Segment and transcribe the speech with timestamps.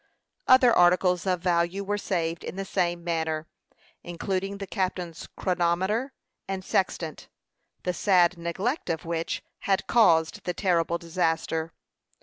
[0.47, 3.45] Other articles of value were saved in the same manner,
[4.03, 6.11] including the captain's chronometer
[6.47, 7.27] and sextant,
[7.83, 11.71] the sad neglect of which had caused the terrible disaster.